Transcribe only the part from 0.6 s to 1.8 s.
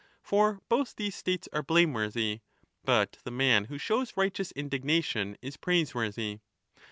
both these states are